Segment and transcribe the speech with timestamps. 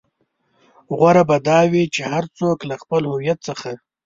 [0.97, 3.71] غوره به دا وي چې هر څوک له خپل هويت څخه.